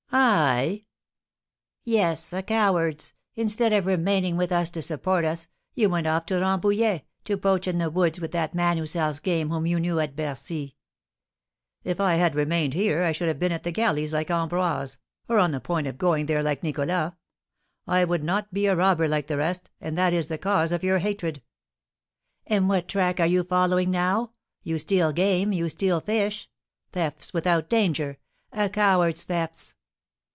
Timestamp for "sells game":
8.85-9.49